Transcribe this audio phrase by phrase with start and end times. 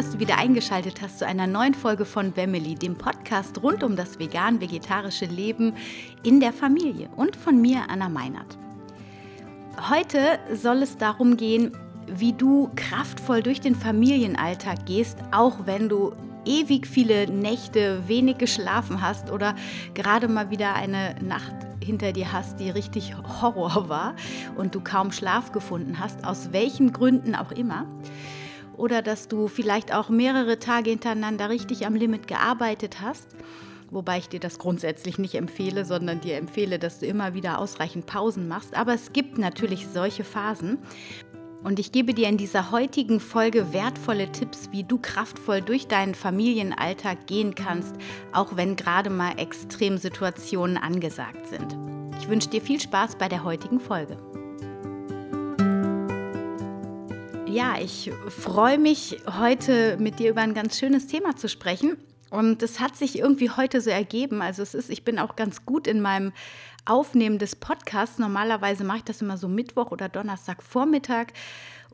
[0.00, 3.96] Dass du wieder eingeschaltet hast zu einer neuen Folge von Family, dem Podcast rund um
[3.96, 5.74] das vegan-vegetarische Leben
[6.22, 8.56] in der Familie und von mir, Anna Meinert.
[9.90, 11.76] Heute soll es darum gehen,
[12.06, 16.14] wie du kraftvoll durch den Familienalltag gehst, auch wenn du
[16.46, 19.54] ewig viele Nächte wenig geschlafen hast oder
[19.92, 21.52] gerade mal wieder eine Nacht
[21.84, 24.14] hinter dir hast, die richtig Horror war
[24.56, 27.84] und du kaum Schlaf gefunden hast, aus welchen Gründen auch immer
[28.80, 33.28] oder dass du vielleicht auch mehrere Tage hintereinander richtig am Limit gearbeitet hast.
[33.90, 38.06] Wobei ich dir das grundsätzlich nicht empfehle, sondern dir empfehle, dass du immer wieder ausreichend
[38.06, 38.74] Pausen machst.
[38.74, 40.78] Aber es gibt natürlich solche Phasen.
[41.62, 46.14] Und ich gebe dir in dieser heutigen Folge wertvolle Tipps, wie du kraftvoll durch deinen
[46.14, 47.94] Familienalltag gehen kannst,
[48.32, 51.76] auch wenn gerade mal Extremsituationen angesagt sind.
[52.18, 54.16] Ich wünsche dir viel Spaß bei der heutigen Folge.
[57.50, 61.96] Ja, ich freue mich heute mit dir über ein ganz schönes Thema zu sprechen.
[62.30, 64.40] Und es hat sich irgendwie heute so ergeben.
[64.40, 66.32] Also es ist, ich bin auch ganz gut in meinem
[66.86, 68.20] Aufnehmen des Podcasts.
[68.20, 71.32] Normalerweise mache ich das immer so Mittwoch oder Donnerstag Vormittag.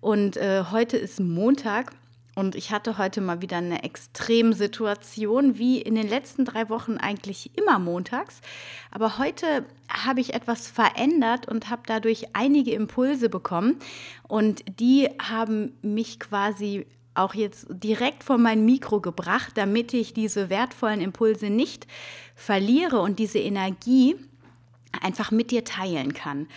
[0.02, 1.92] Und äh, heute ist Montag.
[2.36, 7.56] Und ich hatte heute mal wieder eine Extremsituation, wie in den letzten drei Wochen eigentlich
[7.56, 8.42] immer montags.
[8.90, 13.78] Aber heute habe ich etwas verändert und habe dadurch einige Impulse bekommen.
[14.28, 20.50] Und die haben mich quasi auch jetzt direkt vor mein Mikro gebracht, damit ich diese
[20.50, 21.86] wertvollen Impulse nicht
[22.34, 24.14] verliere und diese Energie
[25.02, 26.48] einfach mit dir teilen kann.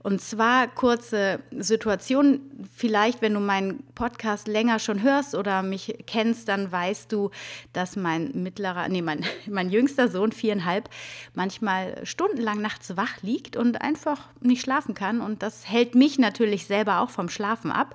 [0.00, 2.40] Und zwar kurze Situation.
[2.74, 7.30] Vielleicht, wenn du meinen Podcast länger schon hörst oder mich kennst, dann weißt du,
[7.72, 10.88] dass mein mittlerer, nee, mein, mein jüngster Sohn, viereinhalb,
[11.34, 15.20] manchmal stundenlang nachts wach liegt und einfach nicht schlafen kann.
[15.20, 17.94] Und das hält mich natürlich selber auch vom Schlafen ab.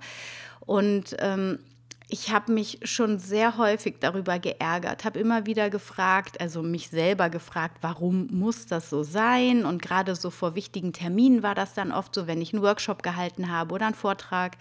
[0.60, 1.60] Und ähm,
[2.10, 7.30] ich habe mich schon sehr häufig darüber geärgert, habe immer wieder gefragt, also mich selber
[7.30, 9.66] gefragt, warum muss das so sein?
[9.66, 13.04] Und gerade so vor wichtigen Terminen war das dann oft so, wenn ich einen Workshop
[13.04, 14.58] gehalten habe oder einen Vortrag.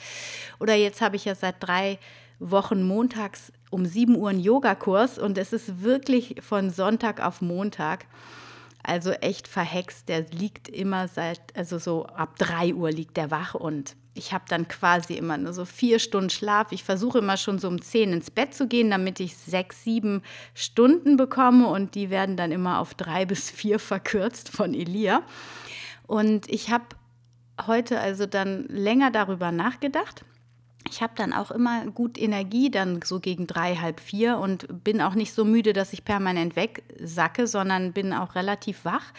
[0.60, 1.98] Oder jetzt habe ich ja seit drei
[2.38, 8.06] Wochen montags um 7 Uhr einen Yogakurs und es ist wirklich von Sonntag auf Montag.
[8.82, 13.54] Also echt verhext, der liegt immer seit, also so ab 3 Uhr liegt der wach
[13.54, 16.70] und ich habe dann quasi immer nur so vier Stunden Schlaf.
[16.70, 20.22] Ich versuche immer schon so um zehn ins Bett zu gehen, damit ich sechs, sieben
[20.54, 25.22] Stunden bekomme und die werden dann immer auf drei bis vier verkürzt von Elia.
[26.06, 26.84] Und ich habe
[27.66, 30.24] heute also dann länger darüber nachgedacht.
[30.90, 35.00] Ich habe dann auch immer gut Energie, dann so gegen drei, halb vier und bin
[35.00, 39.12] auch nicht so müde, dass ich permanent wegsacke, sondern bin auch relativ wach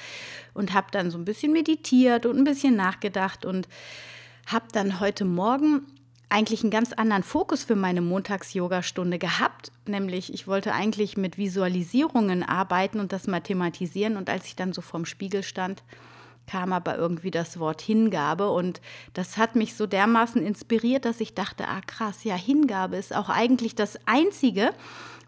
[0.53, 3.68] und habe dann so ein bisschen meditiert und ein bisschen nachgedacht und
[4.46, 5.86] habe dann heute Morgen
[6.30, 9.72] eigentlich einen ganz anderen Fokus für meine Montags-Yoga-Stunde gehabt.
[9.86, 14.18] Nämlich, ich wollte eigentlich mit Visualisierungen arbeiten und das mathematisieren.
[14.18, 15.84] Und als ich dann so vorm Spiegel stand,
[16.48, 18.50] kam aber irgendwie das Wort Hingabe.
[18.50, 18.82] Und
[19.14, 23.30] das hat mich so dermaßen inspiriert, dass ich dachte, ah krass, ja, Hingabe ist auch
[23.30, 24.72] eigentlich das Einzige,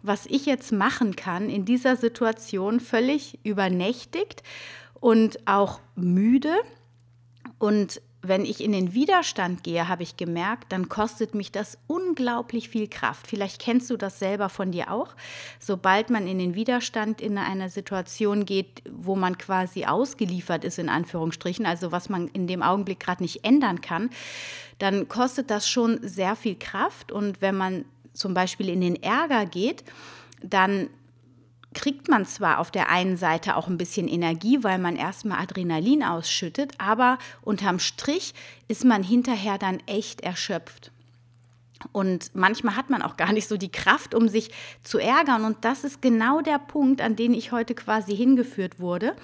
[0.02, 4.42] was ich jetzt machen kann in dieser Situation, völlig übernächtigt
[4.94, 6.54] und auch müde.
[7.58, 12.68] Und wenn ich in den Widerstand gehe, habe ich gemerkt, dann kostet mich das unglaublich
[12.68, 13.26] viel Kraft.
[13.26, 15.14] Vielleicht kennst du das selber von dir auch.
[15.58, 20.88] Sobald man in den Widerstand in einer Situation geht, wo man quasi ausgeliefert ist, in
[20.88, 24.10] Anführungsstrichen, also was man in dem Augenblick gerade nicht ändern kann,
[24.78, 27.12] dann kostet das schon sehr viel Kraft.
[27.12, 29.84] Und wenn man zum Beispiel in den Ärger geht,
[30.42, 30.88] dann
[31.74, 36.02] kriegt man zwar auf der einen Seite auch ein bisschen Energie, weil man erstmal Adrenalin
[36.02, 38.34] ausschüttet, aber unterm Strich
[38.68, 40.90] ist man hinterher dann echt erschöpft.
[41.92, 44.50] Und manchmal hat man auch gar nicht so die Kraft, um sich
[44.82, 45.44] zu ärgern.
[45.44, 49.14] Und das ist genau der Punkt, an den ich heute quasi hingeführt wurde,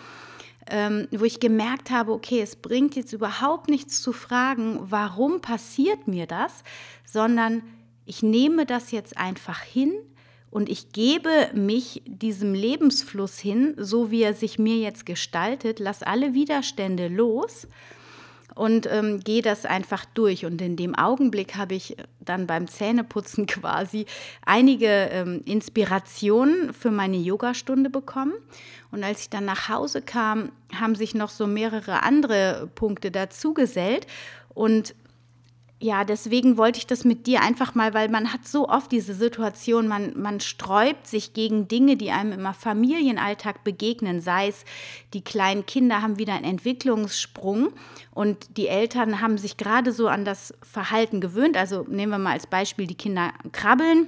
[0.71, 6.07] ähm, wo ich gemerkt habe, okay, es bringt jetzt überhaupt nichts zu fragen, warum passiert
[6.07, 6.63] mir das,
[7.05, 7.63] sondern
[8.05, 9.93] ich nehme das jetzt einfach hin
[10.53, 16.03] und ich gebe mich diesem Lebensfluss hin, so wie er sich mir jetzt gestaltet, lass
[16.03, 17.67] alle Widerstände los
[18.55, 20.45] und ähm, gehe das einfach durch.
[20.45, 24.05] Und in dem Augenblick habe ich dann beim Zähneputzen quasi
[24.45, 28.35] einige ähm, Inspirationen für meine Yogastunde bekommen.
[28.91, 34.07] Und als ich dann nach Hause kam, haben sich noch so mehrere andere Punkte dazugesellt.
[34.53, 34.95] Und
[35.83, 39.15] ja, deswegen wollte ich das mit dir einfach mal, weil man hat so oft diese
[39.15, 44.65] Situation, man, man sträubt sich gegen Dinge, die einem im Familienalltag begegnen, sei es,
[45.13, 47.73] die kleinen Kinder haben wieder einen Entwicklungssprung
[48.13, 51.57] und die Eltern haben sich gerade so an das Verhalten gewöhnt.
[51.57, 54.07] Also nehmen wir mal als Beispiel, die Kinder krabbeln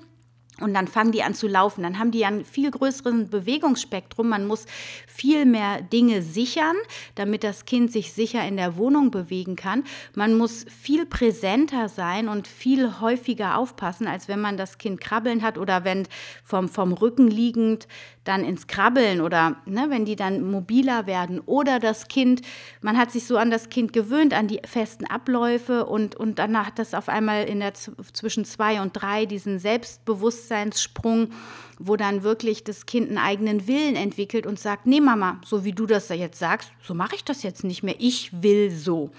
[0.61, 1.83] Und dann fangen die an zu laufen.
[1.83, 4.29] Dann haben die ja ein viel größeres Bewegungsspektrum.
[4.29, 4.67] Man muss
[5.09, 6.77] viel mehr Dinge sichern,
[7.17, 9.83] damit das Kind sich sicher in der Wohnung bewegen kann.
[10.15, 15.43] Man muss viel präsenter sein und viel häufiger aufpassen, als wenn man das Kind krabbeln
[15.43, 16.07] hat oder wenn
[16.45, 17.89] vom, vom Rücken liegend
[18.25, 22.41] dann ins Krabbeln oder ne, wenn die dann mobiler werden oder das Kind,
[22.81, 26.57] man hat sich so an das Kind gewöhnt, an die festen Abläufe und, und dann
[26.67, 31.31] hat das auf einmal in der zwischen zwei und drei diesen Selbstbewusstseinssprung,
[31.79, 35.73] wo dann wirklich das Kind einen eigenen Willen entwickelt und sagt, nee Mama, so wie
[35.73, 39.11] du das da jetzt sagst, so mache ich das jetzt nicht mehr, ich will so.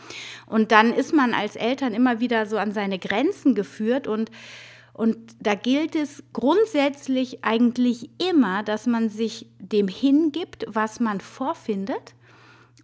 [0.48, 4.32] Und dann ist man als Eltern immer wieder so an seine Grenzen geführt und
[4.96, 12.16] und da gilt es grundsätzlich eigentlich immer, dass man sich dem hingibt, was man vorfindet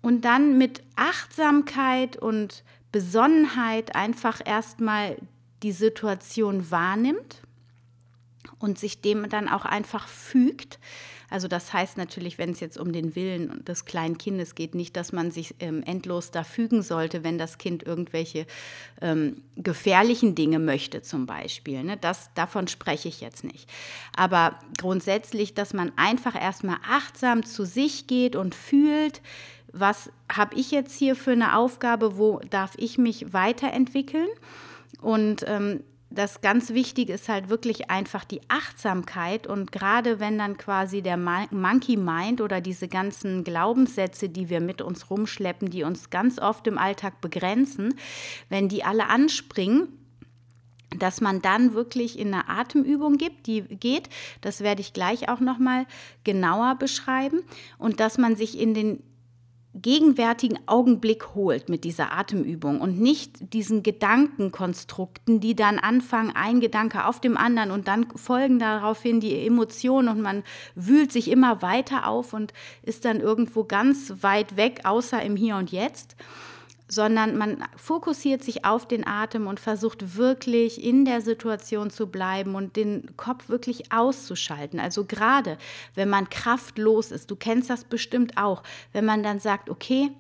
[0.02, 5.16] und dann mit Achtsamkeit und Besonnenheit einfach erstmal
[5.64, 7.44] die Situation wahrnimmt
[8.60, 10.80] und sich dem dann auch einfach fügt.
[11.32, 14.96] Also das heißt natürlich, wenn es jetzt um den Willen des kleinen Kindes geht, nicht,
[14.98, 18.46] dass man sich ähm, endlos da fügen sollte, wenn das Kind irgendwelche
[19.02, 21.84] ähm, gefährlichen Dinge möchte zum Beispiel.
[21.84, 21.98] Ne?
[21.98, 23.70] Das, davon spreche ich jetzt nicht.
[24.16, 29.22] Aber grundsätzlich, dass man einfach erstmal achtsam zu sich geht und fühlt,
[29.72, 34.28] was habe ich jetzt hier für eine Aufgabe, wo darf ich mich weiterentwickeln?
[35.00, 35.82] Und ähm,
[36.12, 41.18] das ganz Wichtige ist halt wirklich einfach die Achtsamkeit und gerade wenn dann quasi der
[41.18, 46.68] Monkey Mind oder diese ganzen Glaubenssätze, die wir mit uns rumschleppen, die uns ganz oft
[46.68, 47.96] im Alltag begrenzen,
[48.50, 49.88] wenn die alle anspringen,
[50.98, 54.10] dass man dann wirklich in eine Atemübung gibt, die geht,
[54.42, 55.86] das werde ich gleich auch noch mal
[56.26, 57.42] genauer beschreiben
[57.78, 59.02] und dass man sich in den
[59.74, 67.06] gegenwärtigen Augenblick holt mit dieser Atemübung und nicht diesen Gedankenkonstrukten, die dann anfangen, ein Gedanke
[67.06, 70.44] auf dem anderen und dann folgen daraufhin die Emotionen und man
[70.76, 72.54] wühlt sich immer weiter auf und
[72.84, 76.18] ist dann irgendwo ganz weit weg, außer im Hier und Jetzt
[76.92, 82.54] sondern man fokussiert sich auf den Atem und versucht wirklich in der Situation zu bleiben
[82.54, 84.78] und den Kopf wirklich auszuschalten.
[84.78, 85.58] Also gerade
[85.96, 88.62] wenn man kraftlos ist, du kennst das bestimmt auch,
[88.92, 90.12] wenn man dann sagt, okay,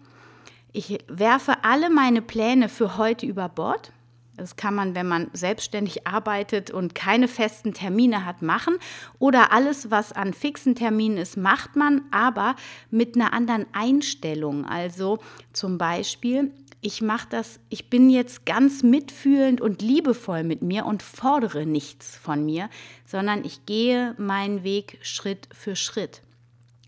[0.71, 3.91] ich werfe alle meine Pläne für heute über Bord.
[4.38, 8.77] Das kann man, wenn man selbstständig arbeitet und keine festen Termine hat, machen.
[9.19, 12.56] Oder alles, was an fixen Terminen ist, macht man, aber
[12.89, 14.65] mit einer anderen Einstellung.
[14.65, 15.19] Also
[15.53, 16.51] zum Beispiel,
[16.81, 22.16] ich mache das, ich bin jetzt ganz mitfühlend und liebevoll mit mir und fordere nichts
[22.16, 22.69] von mir,
[23.06, 26.22] sondern ich gehe meinen Weg Schritt für Schritt.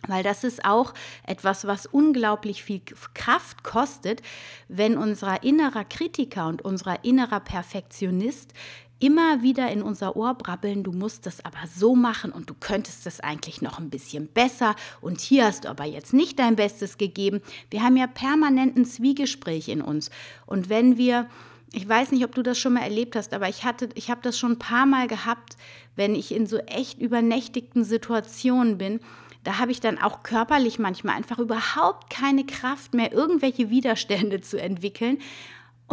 [0.07, 0.93] Weil das ist auch
[1.25, 2.81] etwas, was unglaublich viel
[3.13, 4.21] Kraft kostet,
[4.67, 8.53] wenn unser innerer Kritiker und unser innerer Perfektionist
[8.99, 13.05] immer wieder in unser Ohr brabbeln, du musst das aber so machen und du könntest
[13.05, 16.97] das eigentlich noch ein bisschen besser und hier hast du aber jetzt nicht dein Bestes
[16.97, 17.41] gegeben.
[17.69, 20.09] Wir haben ja permanent ein Zwiegespräch in uns.
[20.45, 21.27] Und wenn wir,
[21.73, 24.21] ich weiß nicht, ob du das schon mal erlebt hast, aber ich hatte, ich habe
[24.21, 25.57] das schon ein paar Mal gehabt,
[25.95, 28.99] wenn ich in so echt übernächtigten Situationen bin,
[29.43, 34.59] da habe ich dann auch körperlich manchmal einfach überhaupt keine Kraft mehr, irgendwelche Widerstände zu
[34.59, 35.19] entwickeln.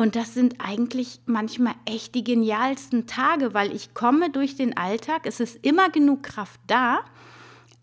[0.00, 5.26] Und das sind eigentlich manchmal echt die genialsten Tage, weil ich komme durch den Alltag,
[5.26, 7.00] es ist immer genug Kraft da,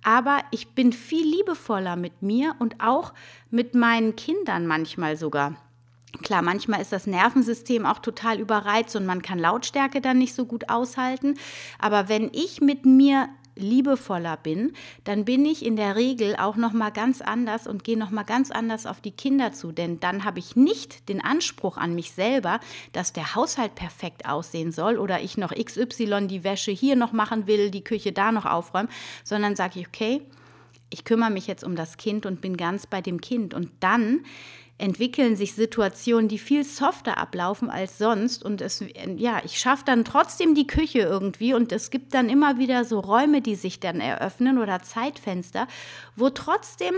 [0.03, 3.13] aber ich bin viel liebevoller mit mir und auch
[3.51, 5.57] mit meinen Kindern manchmal sogar.
[6.23, 10.45] Klar, manchmal ist das Nervensystem auch total überreizt und man kann Lautstärke dann nicht so
[10.45, 11.35] gut aushalten.
[11.77, 14.73] Aber wenn ich mit mir liebevoller bin,
[15.03, 18.23] dann bin ich in der Regel auch noch mal ganz anders und gehe noch mal
[18.23, 22.11] ganz anders auf die Kinder zu, denn dann habe ich nicht den Anspruch an mich
[22.11, 22.59] selber,
[22.93, 27.47] dass der Haushalt perfekt aussehen soll oder ich noch XY die Wäsche hier noch machen
[27.47, 28.89] will, die Küche da noch aufräumen,
[29.23, 30.21] sondern sage ich, okay,
[30.89, 33.53] ich kümmere mich jetzt um das Kind und bin ganz bei dem Kind.
[33.53, 34.23] Und dann
[34.77, 38.43] entwickeln sich Situationen, die viel softer ablaufen als sonst.
[38.43, 38.83] Und es,
[39.15, 42.99] ja, ich schaffe dann trotzdem die Küche irgendwie und es gibt dann immer wieder so
[42.99, 45.67] Räume, die sich dann eröffnen oder Zeitfenster,
[46.15, 46.93] wo trotzdem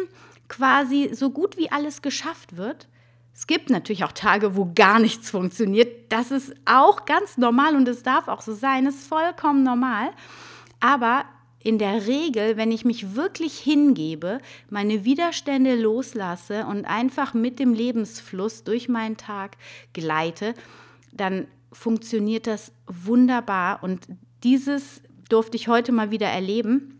[0.49, 2.87] quasi so gut wie alles geschafft wird.
[3.33, 6.11] Es gibt natürlich auch Tage, wo gar nichts funktioniert.
[6.11, 8.85] Das ist auch ganz normal und es darf auch so sein.
[8.85, 10.09] Es ist vollkommen normal.
[10.81, 11.23] Aber
[11.61, 14.39] in der Regel, wenn ich mich wirklich hingebe,
[14.69, 19.57] meine Widerstände loslasse und einfach mit dem Lebensfluss durch meinen Tag
[19.93, 20.53] gleite,
[21.11, 23.83] dann funktioniert das wunderbar.
[23.83, 24.07] Und
[24.43, 26.95] dieses durfte ich heute mal wieder erleben.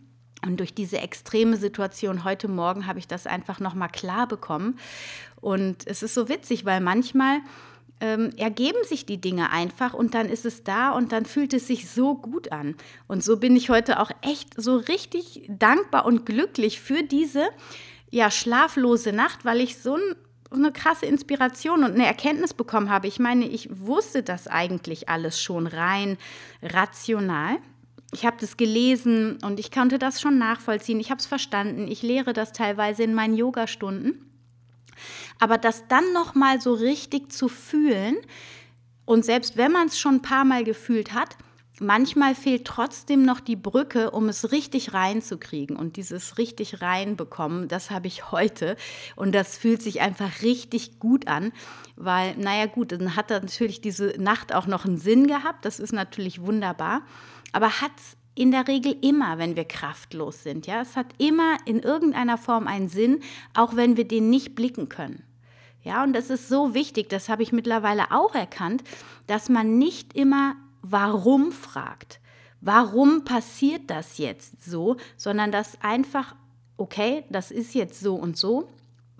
[0.46, 4.78] Und durch diese extreme Situation heute Morgen habe ich das einfach noch mal klar bekommen.
[5.40, 7.40] Und es ist so witzig, weil manchmal
[8.00, 11.66] ähm, ergeben sich die Dinge einfach und dann ist es da und dann fühlt es
[11.66, 12.74] sich so gut an.
[13.08, 17.48] Und so bin ich heute auch echt so richtig dankbar und glücklich für diese
[18.10, 20.16] ja, schlaflose Nacht, weil ich so ein
[20.52, 23.06] eine krasse Inspiration und eine Erkenntnis bekommen habe.
[23.06, 26.18] Ich meine, ich wusste das eigentlich alles schon rein
[26.60, 27.58] rational.
[28.12, 30.98] Ich habe das gelesen und ich konnte das schon nachvollziehen.
[30.98, 31.86] Ich habe es verstanden.
[31.86, 34.29] Ich lehre das teilweise in meinen Yogastunden.
[35.40, 38.16] Aber das dann noch mal so richtig zu fühlen
[39.10, 41.36] und selbst wenn man es schon ein paar Mal gefühlt hat,
[41.80, 45.74] manchmal fehlt trotzdem noch die Brücke, um es richtig reinzukriegen.
[45.74, 48.76] Und dieses richtig reinbekommen, das habe ich heute.
[49.16, 51.50] Und das fühlt sich einfach richtig gut an,
[51.96, 55.64] weil, naja gut, dann hat natürlich diese Nacht auch noch einen Sinn gehabt.
[55.64, 57.02] Das ist natürlich wunderbar.
[57.52, 60.68] Aber hat es in der Regel immer, wenn wir kraftlos sind.
[60.68, 64.88] Ja, es hat immer in irgendeiner Form einen Sinn, auch wenn wir den nicht blicken
[64.88, 65.24] können.
[65.82, 68.84] Ja, und das ist so wichtig, das habe ich mittlerweile auch erkannt,
[69.26, 72.20] dass man nicht immer warum fragt.
[72.60, 76.34] Warum passiert das jetzt so, sondern dass einfach,
[76.76, 78.68] okay, das ist jetzt so und so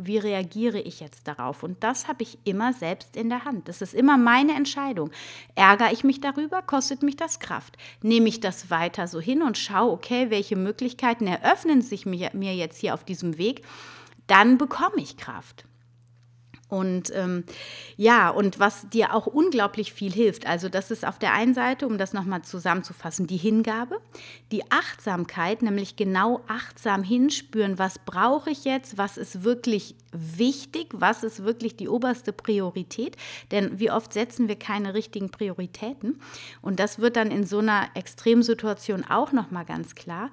[0.06, 1.62] wie reagiere ich jetzt darauf?
[1.62, 3.68] Und das habe ich immer selbst in der Hand.
[3.68, 5.10] Das ist immer meine Entscheidung.
[5.54, 7.76] Ärgere ich mich darüber, kostet mich das Kraft.
[8.02, 12.54] Nehme ich das weiter so hin und schaue, okay, welche Möglichkeiten eröffnen sich mir, mir
[12.54, 13.64] jetzt hier auf diesem Weg,
[14.26, 15.64] dann bekomme ich Kraft.
[16.70, 17.44] Und ähm,
[17.96, 21.86] ja, und was dir auch unglaublich viel hilft, also das ist auf der einen Seite,
[21.86, 24.00] um das nochmal zusammenzufassen, die Hingabe,
[24.52, 31.24] die Achtsamkeit, nämlich genau achtsam hinspüren, was brauche ich jetzt, was ist wirklich wichtig, was
[31.24, 33.16] ist wirklich die oberste Priorität,
[33.50, 36.20] denn wie oft setzen wir keine richtigen Prioritäten
[36.62, 40.30] und das wird dann in so einer Extremsituation auch nochmal ganz klar.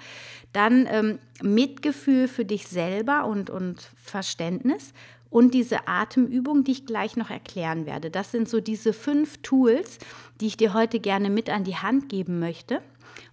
[0.53, 4.93] Dann ähm, Mitgefühl für dich selber und, und Verständnis
[5.29, 8.09] und diese Atemübung, die ich gleich noch erklären werde.
[8.09, 9.99] Das sind so diese fünf Tools,
[10.39, 12.81] die ich dir heute gerne mit an die Hand geben möchte.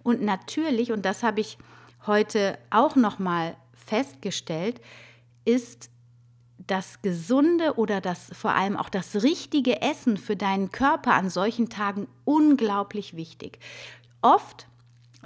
[0.03, 1.59] Und natürlich, und das habe ich
[2.07, 4.81] heute auch noch mal festgestellt,
[5.45, 5.91] ist
[6.67, 11.69] das gesunde oder das vor allem auch das richtige Essen für deinen Körper an solchen
[11.69, 13.59] Tagen unglaublich wichtig.
[14.23, 14.67] Oft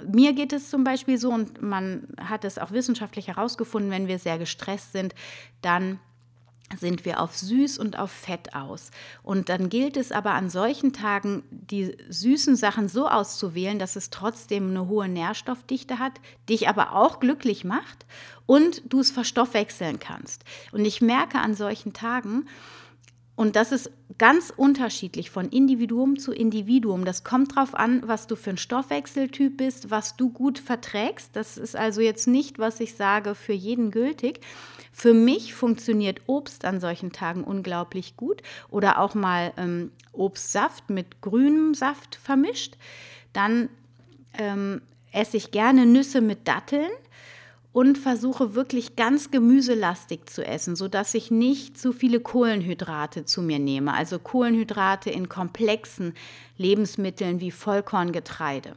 [0.05, 4.19] mir geht es zum Beispiel so, und man hat es auch wissenschaftlich herausgefunden, wenn wir
[4.19, 5.13] sehr gestresst sind,
[5.61, 5.99] dann
[6.77, 8.91] sind wir auf süß und auf fett aus.
[9.23, 14.09] Und dann gilt es aber an solchen Tagen, die süßen Sachen so auszuwählen, dass es
[14.09, 16.13] trotzdem eine hohe Nährstoffdichte hat,
[16.47, 18.05] dich aber auch glücklich macht
[18.45, 20.43] und du es verstoffwechseln kannst.
[20.71, 22.47] Und ich merke an solchen Tagen,
[23.39, 27.05] und das ist ganz unterschiedlich von Individuum zu Individuum.
[27.05, 31.37] Das kommt darauf an, was du für ein Stoffwechseltyp bist, was du gut verträgst.
[31.37, 34.41] Das ist also jetzt nicht, was ich sage, für jeden gültig.
[34.91, 41.21] Für mich funktioniert Obst an solchen Tagen unglaublich gut oder auch mal ähm, Obstsaft mit
[41.21, 42.75] grünem Saft vermischt.
[43.31, 43.69] Dann
[44.37, 44.81] ähm,
[45.13, 46.91] esse ich gerne Nüsse mit Datteln
[47.79, 53.57] und versuche wirklich ganz gemüselastig zu essen, sodass ich nicht zu viele Kohlenhydrate zu mir
[53.57, 53.93] nehme.
[53.93, 56.13] Also Kohlenhydrate in komplexen
[56.57, 58.75] Lebensmitteln wie Vollkorngetreide.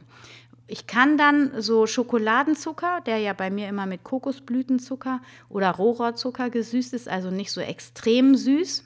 [0.67, 5.19] Ich kann dann so Schokoladenzucker, der ja bei mir immer mit Kokosblütenzucker
[5.49, 8.85] oder Rohrzucker gesüßt ist, also nicht so extrem süß,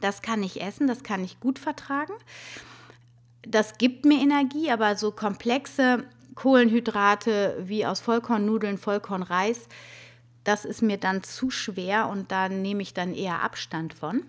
[0.00, 2.14] das kann ich essen, das kann ich gut vertragen.
[3.46, 6.02] Das gibt mir Energie, aber so komplexe
[6.34, 9.68] Kohlenhydrate wie aus Vollkornnudeln, Vollkornreis,
[10.44, 14.24] das ist mir dann zu schwer und da nehme ich dann eher Abstand von.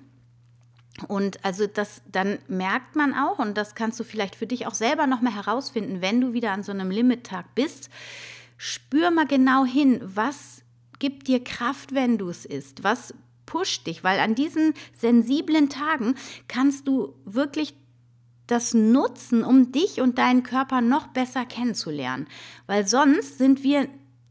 [1.08, 4.76] Und also das, dann merkt man auch, und das kannst du vielleicht für dich auch
[4.76, 7.90] selber nochmal herausfinden, wenn du wieder an so einem Limit-Tag bist,
[8.58, 10.62] spür mal genau hin, was
[11.00, 13.14] gibt dir Kraft, wenn du es isst, was
[13.48, 16.16] pusht dich, weil an diesen sensiblen Tagen
[16.48, 17.76] kannst du wirklich
[18.54, 22.28] das nutzen, um dich und deinen Körper noch besser kennenzulernen.
[22.68, 23.88] Weil sonst sind wir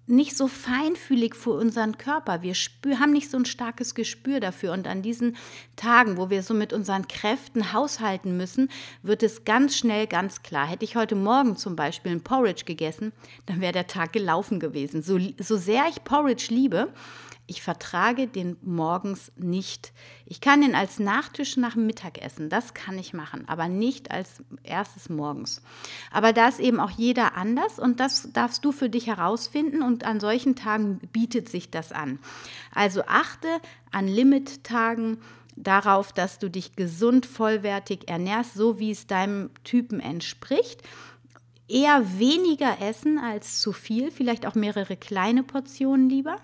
[0.06, 2.42] nicht so feinfühlig für unseren Körper.
[2.42, 4.72] Wir spür, haben nicht so ein starkes Gespür dafür.
[4.72, 5.36] Und an diesen
[5.76, 8.68] Tagen, wo wir so mit unseren Kräften haushalten müssen,
[9.02, 10.66] wird es ganz schnell ganz klar.
[10.66, 13.12] Hätte ich heute Morgen zum Beispiel ein Porridge gegessen,
[13.46, 15.02] dann wäre der Tag gelaufen gewesen.
[15.02, 16.92] So, so sehr ich Porridge liebe,
[17.46, 19.92] ich vertrage den morgens nicht.
[20.26, 24.42] Ich kann den als Nachtisch nach dem Mittagessen, das kann ich machen, aber nicht als
[24.62, 25.60] erstes morgens.
[26.10, 30.04] Aber da ist eben auch jeder anders und das darfst du für dich herausfinden und
[30.04, 32.18] an solchen Tagen bietet sich das an.
[32.74, 33.48] Also achte
[33.90, 35.18] an Limit-Tagen
[35.56, 40.82] darauf, dass du dich gesund, vollwertig ernährst, so wie es deinem Typen entspricht
[41.68, 46.36] eher weniger essen als zu viel, vielleicht auch mehrere kleine Portionen lieber.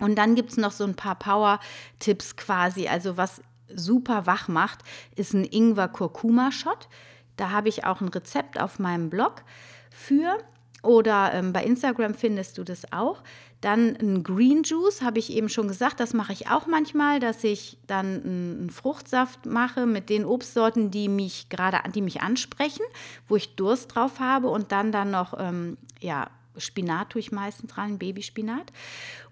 [0.00, 3.42] Und dann gibt es noch so ein paar Power-Tipps quasi, also was
[3.74, 4.80] super wach macht,
[5.16, 6.88] ist ein Ingwer-Kurkuma-Shot.
[7.36, 9.42] Da habe ich auch ein Rezept auf meinem Blog
[9.90, 10.38] für.
[10.82, 13.22] Oder ähm, bei Instagram findest du das auch.
[13.60, 17.42] Dann ein Green Juice, habe ich eben schon gesagt, das mache ich auch manchmal, dass
[17.42, 22.84] ich dann einen Fruchtsaft mache mit den Obstsorten, die mich gerade, die mich ansprechen,
[23.26, 26.28] wo ich Durst drauf habe und dann dann noch ähm, ja,
[26.60, 28.72] Spinat tue ich meistens dran, Babyspinat.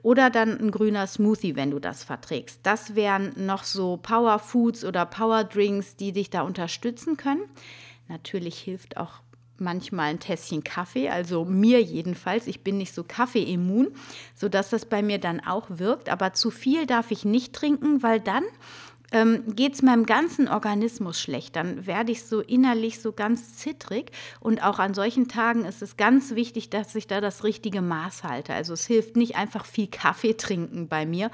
[0.02, 2.60] Oder dann ein grüner Smoothie, wenn du das verträgst.
[2.62, 7.42] Das wären noch so Power Foods oder Power Drinks, die dich da unterstützen können.
[8.08, 9.20] Natürlich hilft auch
[9.58, 12.46] manchmal ein Tässchen Kaffee, also mir jedenfalls.
[12.46, 13.88] Ich bin nicht so kaffeeimmun,
[14.34, 16.08] sodass das bei mir dann auch wirkt.
[16.08, 18.44] Aber zu viel darf ich nicht trinken, weil dann
[19.12, 21.56] ähm, geht es meinem ganzen Organismus schlecht.
[21.56, 24.10] Dann werde ich so innerlich so ganz zittrig.
[24.40, 28.24] Und auch an solchen Tagen ist es ganz wichtig, dass ich da das richtige Maß
[28.24, 28.54] halte.
[28.54, 31.30] Also es hilft nicht einfach viel Kaffee trinken bei mir.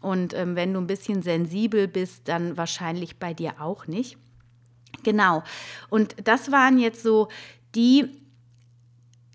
[0.00, 4.16] Und ähm, wenn du ein bisschen sensibel bist, dann wahrscheinlich bei dir auch nicht.
[5.02, 5.42] Genau.
[5.90, 7.28] Und das waren jetzt so
[7.74, 8.21] die,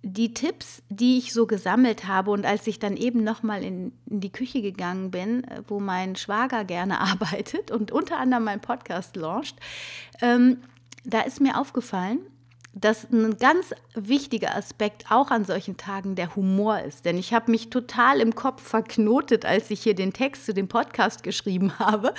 [0.04, 2.32] die Tipps, die ich so gesammelt habe.
[2.32, 6.16] Und als ich dann eben nochmal in, in die Küche gegangen bin, äh, wo mein
[6.16, 9.58] Schwager gerne arbeitet und unter anderem mein Podcast launcht,
[10.22, 10.62] ähm,
[11.04, 12.20] da ist mir aufgefallen,
[12.82, 17.06] dass ein ganz wichtiger Aspekt auch an solchen Tagen der Humor ist.
[17.06, 20.68] Denn ich habe mich total im Kopf verknotet, als ich hier den Text zu dem
[20.68, 22.14] Podcast geschrieben habe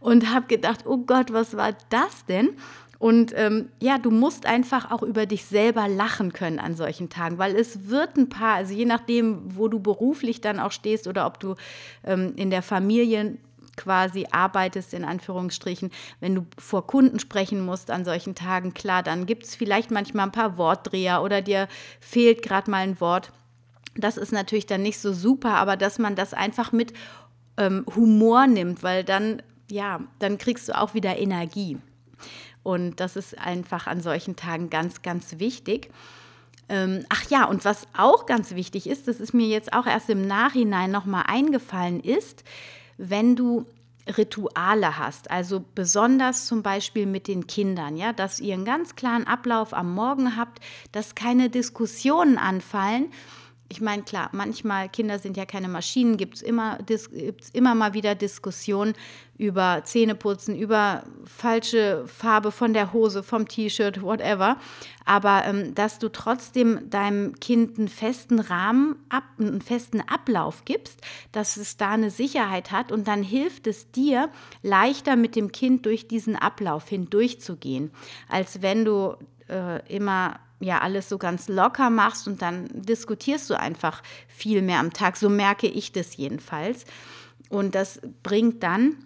[0.00, 2.50] und habe gedacht, oh Gott, was war das denn?
[2.98, 7.38] Und ähm, ja, du musst einfach auch über dich selber lachen können an solchen Tagen,
[7.38, 11.26] weil es wird ein paar, also je nachdem, wo du beruflich dann auch stehst oder
[11.26, 11.56] ob du
[12.04, 13.36] ähm, in der Familie
[13.76, 19.26] quasi arbeitest, in Anführungsstrichen, wenn du vor Kunden sprechen musst an solchen Tagen, klar, dann
[19.26, 21.68] gibt es vielleicht manchmal ein paar Wortdreher oder dir
[22.00, 23.32] fehlt gerade mal ein Wort.
[23.94, 26.92] Das ist natürlich dann nicht so super, aber dass man das einfach mit
[27.58, 31.78] ähm, Humor nimmt, weil dann, ja, dann kriegst du auch wieder Energie.
[32.66, 35.88] Und das ist einfach an solchen Tagen ganz, ganz wichtig.
[36.68, 40.10] Ähm, ach ja, und was auch ganz wichtig ist, das ist mir jetzt auch erst
[40.10, 42.42] im Nachhinein nochmal eingefallen, ist,
[42.98, 43.66] wenn du
[44.18, 49.28] Rituale hast, also besonders zum Beispiel mit den Kindern, ja, dass ihr einen ganz klaren
[49.28, 50.58] Ablauf am Morgen habt,
[50.90, 53.12] dass keine Diskussionen anfallen,
[53.68, 56.78] ich meine, klar, manchmal, Kinder sind ja keine Maschinen, gibt es immer,
[57.52, 58.94] immer mal wieder Diskussionen
[59.38, 64.56] über Zähneputzen, über falsche Farbe von der Hose, vom T-Shirt, whatever.
[65.04, 71.00] Aber ähm, dass du trotzdem deinem Kind einen festen Rahmen, ab, einen festen Ablauf gibst,
[71.32, 74.30] dass es da eine Sicherheit hat und dann hilft es dir,
[74.62, 77.90] leichter mit dem Kind durch diesen Ablauf hindurchzugehen,
[78.28, 79.16] als wenn du
[79.48, 84.80] äh, immer ja alles so ganz locker machst und dann diskutierst du einfach viel mehr
[84.80, 85.16] am Tag.
[85.16, 86.84] So merke ich das jedenfalls.
[87.48, 88.96] Und das bringt dann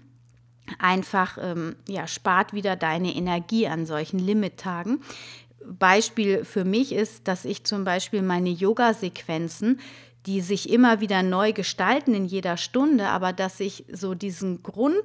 [0.79, 5.01] einfach, ähm, ja, spart wieder deine Energie an solchen Limit-Tagen.
[5.65, 9.81] Beispiel für mich ist, dass ich zum Beispiel meine Yoga-Sequenzen,
[10.27, 15.03] die sich immer wieder neu gestalten in jeder Stunde, aber dass ich so diesen Grund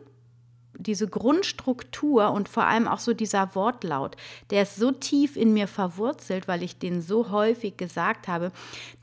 [0.77, 4.15] diese Grundstruktur und vor allem auch so dieser Wortlaut,
[4.49, 8.51] der ist so tief in mir verwurzelt, weil ich den so häufig gesagt habe,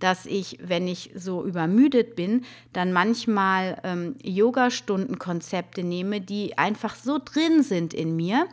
[0.00, 7.18] dass ich, wenn ich so übermüdet bin, dann manchmal ähm, Yoga-Stunden-Konzepte nehme, die einfach so
[7.22, 8.46] drin sind in mir,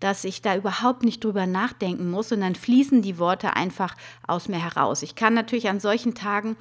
[0.00, 4.48] dass ich da überhaupt nicht drüber nachdenken muss und dann fließen die Worte einfach aus
[4.48, 5.02] mir heraus.
[5.02, 6.56] Ich kann natürlich an solchen Tagen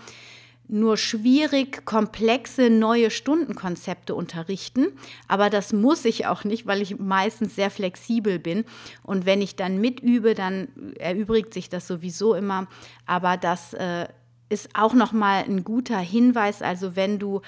[0.72, 4.88] nur schwierig komplexe neue Stundenkonzepte unterrichten.
[5.28, 8.66] Aber das muss ich auch nicht, weil ich meistens sehr flexibel bin.
[9.04, 12.68] Und wenn ich dann mitübe, dann erübrigt sich das sowieso immer.
[13.06, 14.08] Aber das äh,
[14.50, 16.62] ist auch nochmal ein guter Hinweis.
[16.62, 17.42] Also wenn du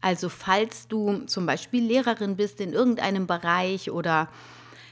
[0.00, 4.28] also falls du zum Beispiel Lehrerin bist in irgendeinem Bereich oder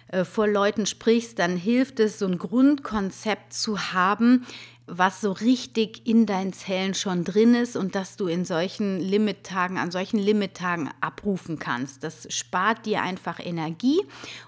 [0.09, 4.47] äh, vor Leuten sprichst, dann hilft es, so ein Grundkonzept zu haben,
[4.87, 9.79] was so richtig in deinen Zellen schon drin ist und dass du in solchen Limittagen,
[9.79, 12.05] an solchen Limittagen abrufen kannst.
[12.05, 14.03] Das spart dir einfach Energie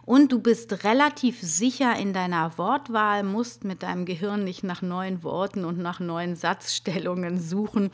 [0.05, 5.23] und du bist relativ sicher in deiner Wortwahl, musst mit deinem Gehirn nicht nach neuen
[5.23, 7.91] Worten und nach neuen Satzstellungen suchen.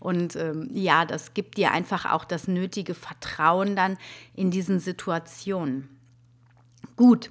[0.00, 3.98] Und ähm, ja, das gibt dir einfach auch das nötige Vertrauen dann
[4.34, 5.88] in diesen Situationen.
[6.96, 7.30] Gut.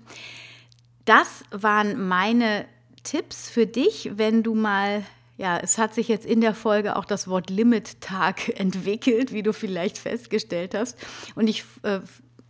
[1.05, 2.65] Das waren meine
[3.03, 5.03] Tipps für dich, wenn du mal,
[5.37, 9.53] ja, es hat sich jetzt in der Folge auch das Wort Limit-Tag entwickelt, wie du
[9.53, 10.97] vielleicht festgestellt hast.
[11.35, 11.99] Und ich äh,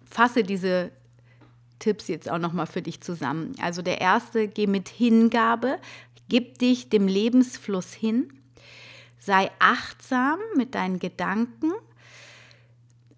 [0.05, 0.91] fasse diese
[1.79, 3.53] Tipps jetzt auch nochmal für dich zusammen.
[3.61, 5.79] Also der erste, geh mit Hingabe,
[6.29, 8.31] gib dich dem Lebensfluss hin,
[9.19, 11.71] sei achtsam mit deinen Gedanken,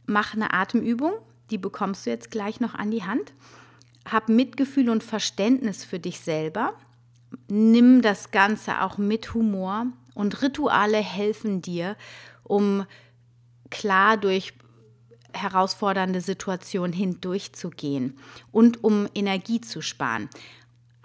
[0.05, 1.13] mach eine Atemübung
[1.51, 3.33] die bekommst du jetzt gleich noch an die Hand.
[4.09, 6.73] Hab Mitgefühl und Verständnis für dich selber.
[7.47, 11.95] Nimm das Ganze auch mit Humor und Rituale helfen dir,
[12.43, 12.85] um
[13.69, 14.53] klar durch
[15.33, 18.17] herausfordernde Situationen hindurchzugehen
[18.51, 20.29] und um Energie zu sparen.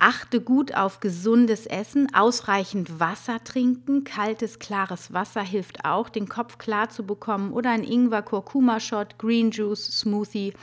[0.02, 4.02] Achte gut auf gesundes Essen, ausreichend Wasser trinken.
[4.02, 7.52] Kaltes, klares Wasser hilft auch, den Kopf klar zu bekommen.
[7.52, 10.54] Oder ein Ingwer-Kurkuma-Shot, Green Juice, Smoothie.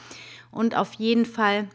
[0.50, 1.68] Und auf jeden Fall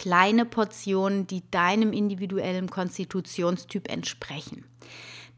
[0.00, 4.64] kleine Portionen, die deinem individuellen Konstitutionstyp entsprechen.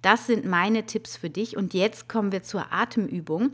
[0.02, 1.56] Das sind meine Tipps für dich.
[1.56, 3.52] Und jetzt kommen wir zur Atemübung,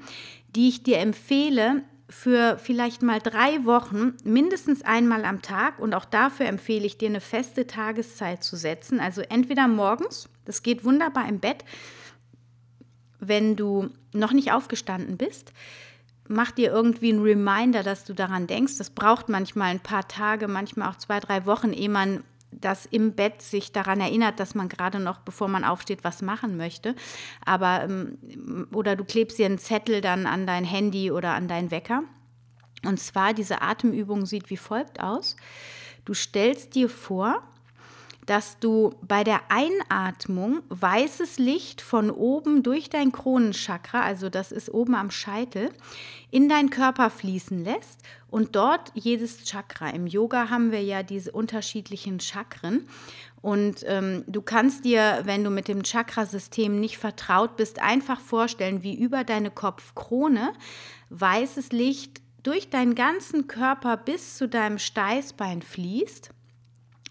[0.55, 6.05] die ich dir empfehle, für vielleicht mal drei Wochen mindestens einmal am Tag und auch
[6.05, 9.01] dafür empfehle ich dir eine feste Tageszeit zu setzen.
[9.01, 11.65] Also entweder morgens, das geht wunderbar im Bett,
[13.19, 15.53] wenn du noch nicht aufgestanden bist,
[16.29, 18.79] mach dir irgendwie einen Reminder, dass du daran denkst.
[18.79, 23.13] Das braucht manchmal ein paar Tage, manchmal auch zwei, drei Wochen, ehe man das im
[23.13, 26.95] Bett sich daran erinnert, dass man gerade noch, bevor man aufsteht, was machen möchte.
[27.45, 31.71] Aber ähm, oder du klebst dir einen Zettel dann an dein Handy oder an deinen
[31.71, 32.03] Wecker.
[32.85, 35.37] Und zwar diese Atemübung sieht wie folgt aus.
[36.05, 37.43] Du stellst dir vor,
[38.27, 44.73] dass du bei der Einatmung weißes Licht von oben durch dein Kronenchakra, also das ist
[44.73, 45.71] oben am Scheitel,
[46.33, 49.91] in deinen Körper fließen lässt und dort jedes Chakra.
[49.91, 52.89] Im Yoga haben wir ja diese unterschiedlichen Chakren.
[53.43, 58.83] Und ähm, du kannst dir, wenn du mit dem Chakrasystem nicht vertraut bist, einfach vorstellen,
[58.83, 60.53] wie über deine Kopfkrone
[61.11, 66.31] weißes Licht durch deinen ganzen Körper bis zu deinem Steißbein fließt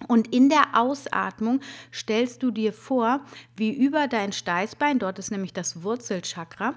[0.08, 3.21] und in der Ausatmung stellst du dir vor,
[3.55, 6.75] wie über dein Steißbein, dort ist nämlich das Wurzelchakra,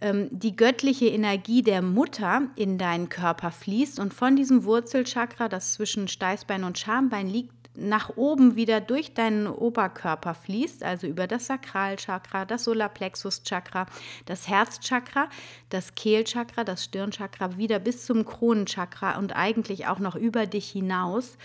[0.00, 4.00] ähm, die göttliche Energie der Mutter in deinen Körper fließt.
[4.00, 9.46] Und von diesem Wurzelchakra, das zwischen Steißbein und Schambein liegt, nach oben wieder durch deinen
[9.46, 13.86] Oberkörper fließt, also über das Sakralchakra, das Solarplexuschakra,
[14.26, 15.28] das Herzchakra,
[15.70, 21.38] das Kehlchakra, das Stirnchakra, wieder bis zum Kronenchakra und eigentlich auch noch über dich hinaus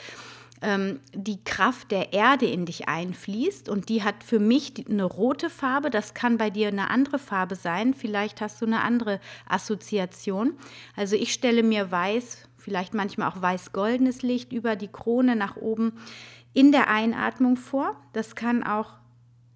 [0.64, 5.50] ähm, die Kraft der Erde in dich einfließt und die hat für mich eine rote
[5.50, 10.54] Farbe, das kann bei dir eine andere Farbe sein, vielleicht hast du eine andere Assoziation.
[10.96, 15.94] Also ich stelle mir weiß, vielleicht manchmal auch weiß-goldenes Licht über die Krone nach oben
[16.54, 17.96] in der Einatmung vor.
[18.14, 18.94] Das kann auch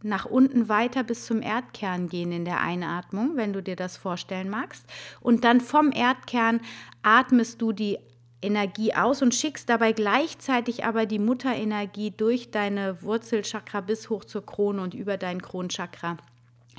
[0.04, 4.50] nach unten weiter bis zum Erdkern gehen in der Einatmung, wenn du dir das vorstellen
[4.50, 4.86] magst.
[5.22, 6.62] Und dann vom Erdkern
[7.02, 7.98] atmest du die
[8.42, 14.46] Energie aus und schickst dabei gleichzeitig aber die Mutterenergie durch deine Wurzelchakra bis hoch zur
[14.46, 16.18] Krone und über dein Kronchakra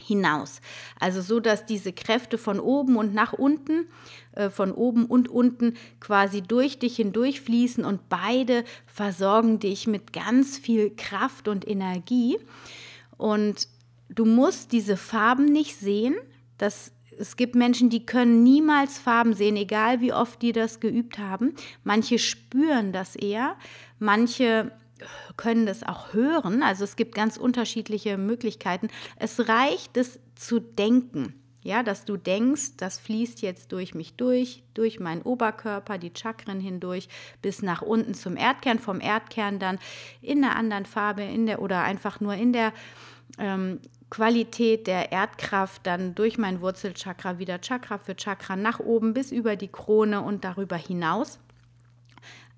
[0.01, 0.61] hinaus.
[1.01, 3.89] Also so, dass diese Kräfte von oben und nach unten,
[4.33, 10.13] äh, von oben und unten quasi durch dich hindurch fließen und beide versorgen dich mit
[10.13, 12.39] ganz viel Kraft und Energie.
[13.17, 13.69] Und
[14.09, 16.15] du musst diese Farben nicht sehen.
[16.57, 21.19] Das es gibt Menschen, die können niemals Farben sehen, egal wie oft die das geübt
[21.19, 21.55] haben.
[21.85, 23.57] Manche spüren das eher,
[23.99, 24.73] manche
[25.37, 26.63] können das auch hören.
[26.63, 28.89] Also es gibt ganz unterschiedliche Möglichkeiten.
[29.17, 31.35] Es reicht, es zu denken.
[31.63, 36.61] Ja, dass du denkst, das fließt jetzt durch mich durch, durch meinen Oberkörper, die Chakren
[36.61, 37.09] hindurch,
[37.43, 39.79] bis nach unten zum Erdkern, vom Erdkern dann
[40.23, 42.73] in einer anderen Farbe, in der oder einfach nur in der
[43.39, 49.33] ähm, Qualität der Erdkraft dann durch mein Wurzelchakra wieder Chakra für Chakra nach oben bis
[49.33, 51.39] über die Krone und darüber hinaus.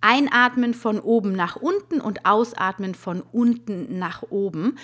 [0.00, 4.78] Einatmen von oben nach unten und ausatmen von unten nach oben.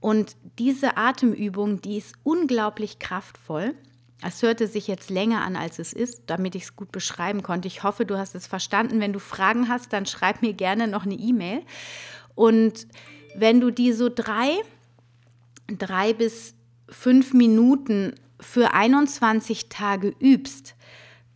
[0.00, 3.74] Und diese Atemübung, die ist unglaublich kraftvoll.
[4.22, 7.68] Es hörte sich jetzt länger an, als es ist, damit ich es gut beschreiben konnte.
[7.68, 9.00] Ich hoffe, du hast es verstanden.
[9.00, 11.62] Wenn du Fragen hast, dann schreib mir gerne noch eine E-Mail.
[12.34, 12.86] Und
[13.36, 14.62] wenn du die so drei
[15.68, 16.54] drei bis
[16.88, 20.74] fünf Minuten für 21 Tage übst,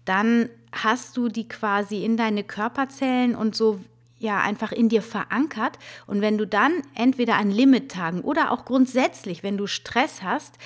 [0.05, 3.81] dann hast du die quasi in deine Körperzellen und so
[4.19, 5.79] ja einfach in dir verankert.
[6.07, 10.57] Und wenn du dann entweder an Limittagen oder auch grundsätzlich, wenn du Stress hast,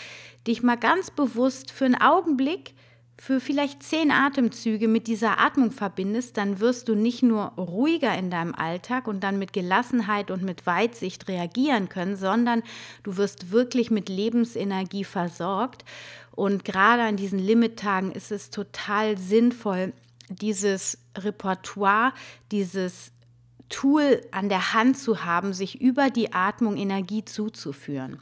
[0.46, 2.74] dich mal ganz bewusst für einen Augenblick
[3.16, 8.31] für vielleicht zehn Atemzüge mit dieser Atmung verbindest, dann wirst du nicht nur ruhiger in
[8.31, 12.62] deinem Alltag und dann mit Gelassenheit und mit Weitsicht reagieren können, sondern
[13.05, 15.85] du wirst wirklich mit Lebensenergie versorgt.
[16.33, 19.92] Und gerade an diesen Limittagen ist es total sinnvoll,
[20.29, 22.12] dieses Repertoire,
[22.50, 23.12] dieses
[23.68, 28.18] Tool an der Hand zu haben, sich über die Atmung Energie zuzuführen.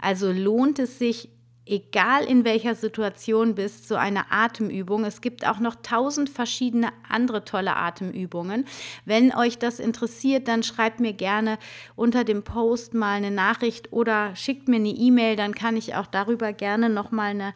[0.00, 1.28] Also lohnt es sich
[1.66, 5.04] egal in welcher Situation bist, so eine Atemübung.
[5.04, 8.64] Es gibt auch noch tausend verschiedene andere tolle Atemübungen.
[9.04, 11.58] Wenn euch das interessiert, dann schreibt mir gerne
[11.96, 16.06] unter dem Post mal eine Nachricht oder schickt mir eine E-Mail, dann kann ich auch
[16.06, 17.52] darüber gerne noch mal eine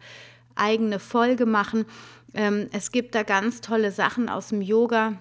[0.55, 1.85] eigene Folge machen.
[2.33, 5.17] Ähm, es gibt da ganz tolle Sachen aus dem Yoga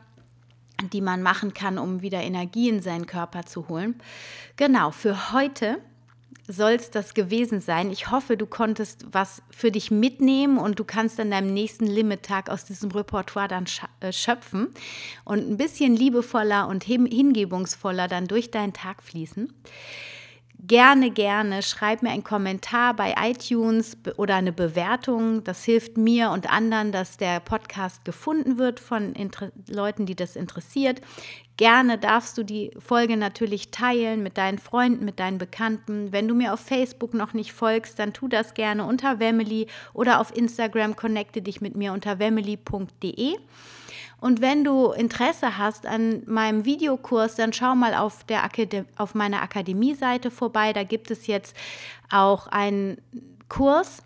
[0.88, 4.00] die man machen kann, um wieder Energie in seinen Körper zu holen.
[4.56, 5.78] Genau, für heute
[6.50, 7.90] soll es das gewesen sein.
[7.90, 12.50] Ich hoffe, du konntest was für dich mitnehmen und du kannst an deinem nächsten Limit-Tag
[12.50, 13.66] aus diesem Repertoire dann
[14.00, 14.68] äh, schöpfen
[15.24, 19.52] und ein bisschen liebevoller und hingebungsvoller dann durch deinen Tag fließen.
[20.62, 25.42] Gerne, gerne schreib mir einen Kommentar bei iTunes oder eine Bewertung.
[25.42, 30.36] Das hilft mir und anderen, dass der Podcast gefunden wird von Inter Leuten, die das
[30.36, 31.00] interessiert.
[31.60, 36.10] Gerne darfst du die Folge natürlich teilen mit deinen Freunden, mit deinen Bekannten.
[36.10, 40.22] Wenn du mir auf Facebook noch nicht folgst, dann tu das gerne unter Wemily oder
[40.22, 43.36] auf Instagram connecte dich mit mir unter wemily.de.
[44.22, 49.14] Und wenn du Interesse hast an meinem Videokurs, dann schau mal auf, der Akadem auf
[49.14, 50.72] meiner Akademie-Seite vorbei.
[50.72, 51.54] Da gibt es jetzt
[52.10, 52.96] auch einen
[53.50, 54.02] Kurs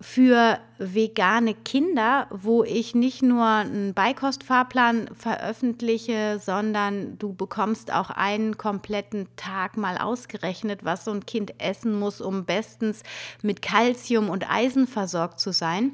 [0.00, 8.56] für vegane Kinder, wo ich nicht nur einen Beikostfahrplan veröffentliche, sondern du bekommst auch einen
[8.56, 13.02] kompletten Tag mal ausgerechnet, was so ein Kind essen muss, um bestens
[13.42, 15.92] mit Kalzium und Eisen versorgt zu sein.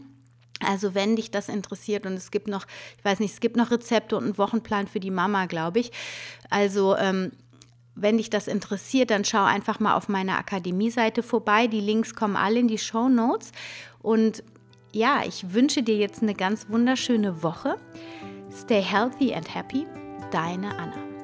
[0.65, 2.65] Also wenn dich das interessiert und es gibt noch,
[2.97, 5.91] ich weiß nicht, es gibt noch Rezepte und einen Wochenplan für die Mama, glaube ich.
[6.49, 7.33] Also ähm,
[7.97, 11.67] wenn dich das interessiert, dann schau einfach mal auf meiner Akademie-Seite vorbei.
[11.67, 13.53] Die Links kommen alle in die Show Notes.
[14.07, 14.45] Und
[14.93, 17.75] ja, ich wünsche dir jetzt eine ganz wunderschöne Woche.
[18.53, 19.85] Stay healthy and happy.
[20.31, 21.16] Deine Anna.